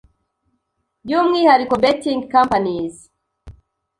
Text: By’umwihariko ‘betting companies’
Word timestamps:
By’umwihariko 1.05 1.75
‘betting 1.83 2.19
companies’ 2.33 2.95